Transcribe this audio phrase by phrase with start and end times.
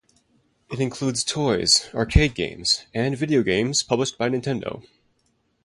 [0.71, 4.83] It includes toys, arcade games and video games published by Nintendo.